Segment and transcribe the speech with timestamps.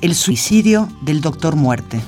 [0.00, 2.00] El suicidio del Doctor Muerte.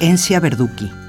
[0.00, 1.05] Encia Verducci.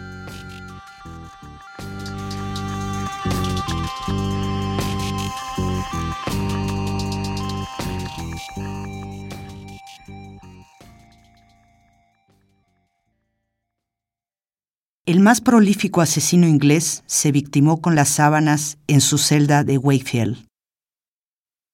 [15.07, 20.45] El más prolífico asesino inglés se victimó con las sábanas en su celda de Wakefield.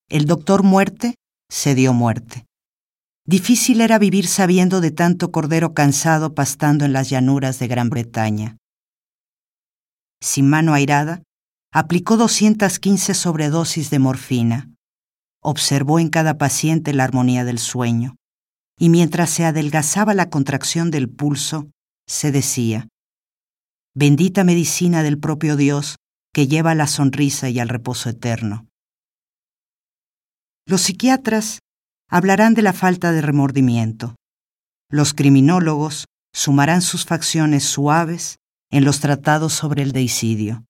[0.08, 1.16] El doctor Muerte
[1.50, 2.46] se dio muerte.
[3.26, 8.58] Difícil era vivir sabiendo de tanto cordero cansado pastando en las llanuras de Gran Bretaña.
[10.22, 11.24] Sin mano airada,
[11.74, 14.70] aplicó 215 sobredosis de morfina.
[15.42, 18.16] Observó en cada paciente la armonía del sueño,
[18.78, 21.72] y mientras se adelgazaba la contracción del pulso,
[22.06, 22.90] se decía,
[23.96, 25.98] Bendita medicina del propio Dios
[26.34, 28.68] que lleva la sonrisa y al reposo eterno.
[30.66, 31.60] Los psiquiatras
[32.10, 34.16] hablarán de la falta de remordimiento.
[34.90, 38.38] Los criminólogos sumarán sus facciones suaves
[38.72, 40.66] en los tratados sobre el deicidio.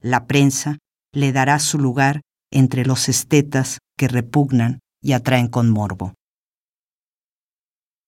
[0.00, 0.78] La prensa
[1.12, 2.20] le dará su lugar
[2.52, 6.14] entre los estetas que repugnan y atraen con morbo.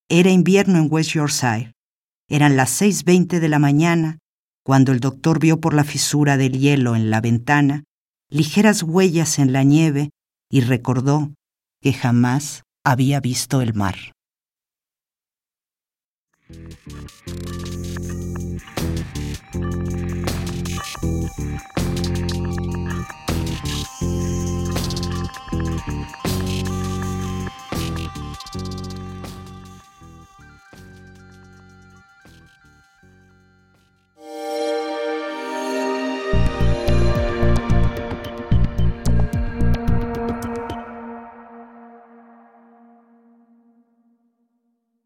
[0.08, 1.72] Era invierno en West Yorkshire.
[2.28, 4.19] Eran las 6.20 de la mañana
[4.67, 7.84] cuando el doctor vio por la fisura del hielo en la ventana
[8.28, 10.11] ligeras huellas en la nieve
[10.50, 11.33] y recordó
[11.81, 13.95] que jamás había visto el mar.